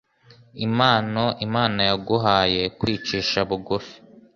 [0.65, 2.61] Impano Imana yaguhaye.
[2.79, 3.95] kwicisha bugufi.